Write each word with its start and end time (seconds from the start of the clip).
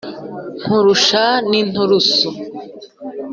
Nkurusha 0.63 1.23
n'inturusu 1.49 2.29